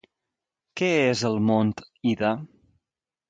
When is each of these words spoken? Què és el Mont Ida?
Què 0.79 0.87
és 1.09 1.21
el 1.29 1.37
Mont 1.49 1.73
Ida? 2.13 2.31